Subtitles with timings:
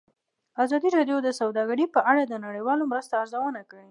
[0.63, 3.89] ازادي راډیو د سوداګري په اړه د نړیوالو مرستو ارزونه کړې.